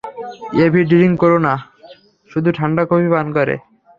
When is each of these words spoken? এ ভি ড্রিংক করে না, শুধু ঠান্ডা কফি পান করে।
এ 0.63 0.65
ভি 0.73 0.81
ড্রিংক 0.89 1.15
করে 1.21 1.37
না, 1.47 1.53
শুধু 2.31 2.49
ঠান্ডা 2.57 2.83
কফি 2.89 3.07
পান 3.13 3.27
করে। 3.37 3.55